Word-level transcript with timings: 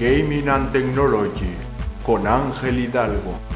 Gaming 0.00 0.48
and 0.48 0.72
Technology 0.72 1.54
con 2.02 2.26
Ángel 2.26 2.78
Hidalgo. 2.78 3.49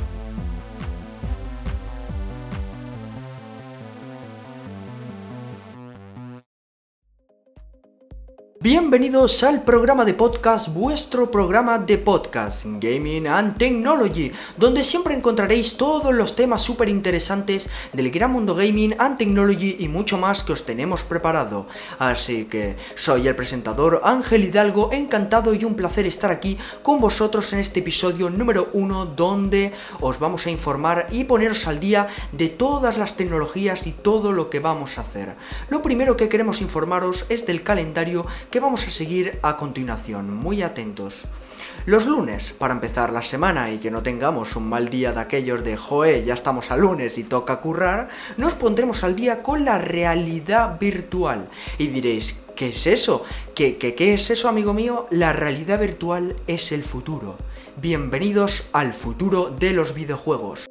Bienvenidos 8.65 9.43
al 9.43 9.63
programa 9.63 10.07
de 10.07 10.15
podcast, 10.15 10.73
vuestro 10.73 11.31
programa 11.31 11.79
de 11.79 11.99
podcast, 11.99 12.65
Gaming 12.65 13.27
and 13.27 13.59
Technology, 13.59 14.33
donde 14.57 14.85
siempre 14.85 15.13
encontraréis 15.13 15.77
todos 15.77 16.15
los 16.15 16.35
temas 16.35 16.63
súper 16.63 16.89
interesantes 16.89 17.69
del 17.93 18.11
gran 18.11 18.33
mundo 18.33 18.55
gaming 18.55 18.95
and 18.99 19.19
technology 19.19 19.77
y 19.81 19.89
mucho 19.89 20.17
más 20.17 20.43
que 20.43 20.55
os 20.55 20.65
tenemos 20.65 21.05
preparado. 21.05 21.67
Así 21.99 22.47
que 22.47 22.79
soy 22.95 23.29
el 23.29 23.37
presentador 23.37 24.01
Ángel 24.03 24.45
Hidalgo, 24.45 24.89
encantado 24.93 25.53
y 25.53 25.67
un 25.67 25.75
placer 25.75 26.07
estar 26.07 26.31
aquí 26.31 26.57
con 26.83 27.03
vosotros 27.03 27.53
en 27.53 27.59
este 27.59 27.81
episodio 27.81 28.31
número 28.31 28.71
uno, 28.73 29.05
donde 29.05 29.75
os 30.01 30.19
vamos 30.19 30.47
a 30.47 30.51
informar 30.51 31.09
y 31.13 31.25
poneros 31.25 31.67
al 31.67 31.81
día 31.81 32.09
de 32.33 32.49
todas 32.49 32.97
las 32.97 33.15
tecnologías 33.15 33.87
y 33.87 33.93
todo 33.93 34.33
lo 34.33 34.49
que 34.49 34.61
vamos 34.61 34.97
a 34.97 35.03
hacer. 35.03 35.37
Lo 35.69 35.83
primero 35.83 36.17
que 36.17 36.31
queremos 36.31 36.63
informaros 36.63 37.27
es 37.29 37.45
del 37.45 37.63
calendario 37.63 38.25
que 38.55 38.61
vamos 38.61 38.87
a 38.87 38.91
seguir 38.93 39.41
a 39.43 39.57
continuación, 39.57 40.33
muy 40.33 40.63
atentos. 40.63 41.25
Los 41.87 42.07
lunes, 42.07 42.53
para 42.57 42.73
empezar 42.73 43.13
la 43.13 43.21
semana 43.23 43.73
y 43.73 43.79
que 43.79 43.91
no 43.91 44.05
tengamos 44.05 44.55
un 44.55 44.69
mal 44.69 44.91
día 44.91 45.13
de 45.13 45.19
aquellos 45.19 45.65
de 45.65 45.77
joe, 45.77 46.23
ya 46.25 46.35
estamos 46.35 46.71
a 46.71 46.77
lunes 46.77 47.19
y 47.19 47.25
toca 47.25 47.57
currar, 47.57 48.11
nos 48.37 48.55
pondremos 48.55 49.03
al 49.03 49.17
día 49.17 49.43
con 49.43 49.65
la 49.65 49.79
realidad 49.79 50.79
virtual. 50.79 51.49
Y 51.79 51.89
diréis, 51.89 52.39
¿qué 52.55 52.69
es 52.69 52.87
eso? 52.87 53.25
¿Qué, 53.57 53.77
qué, 53.77 53.97
qué 53.97 54.15
es 54.15 54.31
eso, 54.31 54.49
amigo 54.49 54.73
mío? 54.73 55.09
La 55.11 55.33
realidad 55.33 55.81
virtual 55.81 56.37
es 56.47 56.71
el 56.71 56.85
futuro. 56.85 57.37
Bienvenidos 57.83 58.69
al 58.73 58.95
futuro 58.95 59.51
de 59.51 59.73
los 59.73 59.95
videojuegos. 59.95 60.71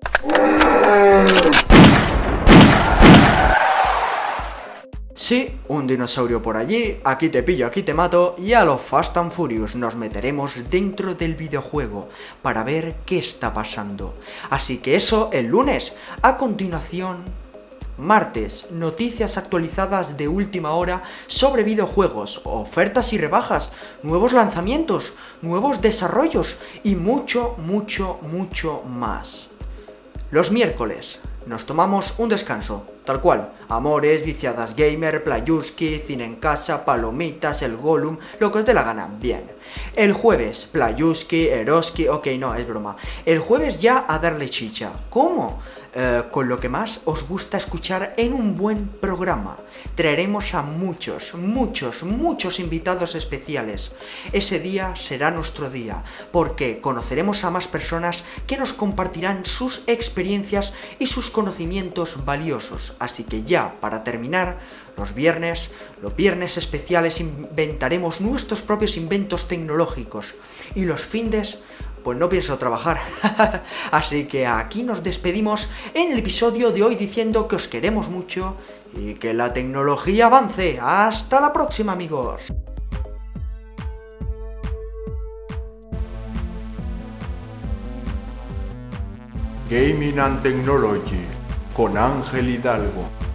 Sí, 5.16 5.60
un 5.68 5.86
dinosaurio 5.86 6.42
por 6.42 6.58
allí, 6.58 7.00
aquí 7.04 7.30
te 7.30 7.44
pillo, 7.44 7.68
aquí 7.68 7.84
te 7.84 7.94
mato, 7.94 8.36
y 8.40 8.54
a 8.54 8.66
los 8.66 8.82
Fast 8.82 9.16
and 9.18 9.32
Furious 9.32 9.76
nos 9.76 9.96
meteremos 9.96 10.56
dentro 10.72 11.14
del 11.14 11.36
videojuego 11.36 12.10
para 12.42 12.64
ver 12.64 12.96
qué 13.06 13.20
está 13.20 13.54
pasando. 13.54 14.16
Así 14.50 14.80
que 14.80 14.96
eso 14.96 15.30
el 15.32 15.46
lunes. 15.46 15.94
A 16.24 16.36
continuación, 16.36 17.26
martes, 17.96 18.66
noticias 18.72 19.38
actualizadas 19.38 20.18
de 20.18 20.28
última 20.28 20.72
hora 20.72 21.04
sobre 21.28 21.64
videojuegos, 21.64 22.42
ofertas 22.44 23.14
y 23.14 23.20
rebajas, 23.20 23.72
nuevos 24.02 24.34
lanzamientos, 24.34 25.14
nuevos 25.44 25.80
desarrollos 25.80 26.58
y 26.84 26.96
mucho, 26.96 27.56
mucho, 27.60 28.18
mucho 28.24 28.82
más. 28.82 29.50
Los 30.32 30.52
miércoles, 30.52 31.20
nos 31.46 31.68
tomamos 31.68 32.16
un 32.18 32.30
descanso, 32.30 32.88
tal 33.06 33.22
cual. 33.22 33.54
Amores, 33.70 34.24
viciadas 34.24 34.76
gamer, 34.76 35.24
playuski, 35.24 35.98
cine 35.98 36.26
en 36.26 36.36
casa, 36.36 36.86
palomitas, 36.86 37.62
el 37.62 37.78
Gollum, 37.78 38.18
lo 38.40 38.52
que 38.52 38.60
os 38.60 38.66
dé 38.66 38.74
la 38.74 38.84
gana, 38.84 39.10
bien. 39.20 39.52
El 39.96 40.14
jueves, 40.14 40.68
playuski, 40.72 41.48
eroski, 41.48 42.08
ok, 42.08 42.28
no, 42.38 42.54
es 42.56 42.68
broma. 42.68 42.96
El 43.26 43.40
jueves 43.40 43.80
ya 43.80 44.06
a 44.08 44.20
darle 44.20 44.50
chicha. 44.50 44.92
¿Cómo? 45.10 45.60
Eh, 45.96 46.24
con 46.32 46.50
lo 46.50 46.60
que 46.60 46.70
más 46.70 47.02
os 47.06 47.28
gusta 47.28 47.58
escuchar 47.58 48.16
en 48.18 48.34
un 48.34 48.58
buen 48.58 48.88
programa. 48.88 49.58
Traeremos 49.94 50.56
a 50.56 50.64
muchos, 50.64 51.36
muchos, 51.36 52.02
muchos 52.02 52.60
invitados 52.60 53.14
especiales. 53.14 53.92
Ese 54.32 54.60
día 54.60 54.96
será 54.96 55.30
nuestro 55.30 55.70
día, 55.70 56.04
porque 56.32 56.82
conoceremos 56.82 57.44
a 57.44 57.52
más 57.52 57.68
personas 57.68 58.24
que 58.48 58.58
nos 58.58 58.74
compartirán 58.74 59.46
sus 59.46 59.84
experiencias 59.86 60.74
y 60.98 61.06
sus 61.06 61.30
conocimientos 61.30 62.26
valiosos. 62.26 62.93
Así 63.00 63.24
que 63.24 63.44
ya, 63.44 63.76
para 63.80 64.04
terminar, 64.04 64.60
los 64.98 65.14
viernes, 65.14 65.72
los 66.02 66.16
viernes 66.16 66.58
especiales 66.58 67.20
inventaremos 67.20 68.22
nuestros 68.22 68.62
propios 68.62 68.98
inventos 68.98 69.48
tecnológicos. 69.48 70.36
Y 70.76 70.86
los 70.86 71.02
findes 71.02 71.64
pues 72.04 72.18
no 72.18 72.30
pienso 72.30 72.58
trabajar. 72.58 73.00
Así 73.92 74.26
que 74.26 74.46
aquí 74.46 74.84
nos 74.84 75.04
despedimos 75.04 75.70
en 75.94 76.12
el 76.12 76.20
episodio 76.20 76.72
de 76.72 76.84
hoy 76.84 76.96
diciendo 76.96 77.48
que 77.48 77.56
os 77.56 77.68
queremos 77.68 78.10
mucho 78.10 78.58
y 78.96 79.16
que 79.16 79.34
la 79.34 79.54
tecnología 79.54 80.28
avance. 80.28 80.80
Hasta 80.82 81.40
la 81.40 81.54
próxima 81.54 81.94
amigos. 81.94 82.44
Gaming 89.70 90.20
and 90.20 90.44
Technology 90.44 91.43
con 91.74 91.98
Ángel 91.98 92.50
Hidalgo. 92.50 93.33